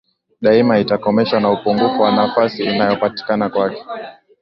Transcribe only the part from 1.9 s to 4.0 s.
wa nafasi inayopatikana kwake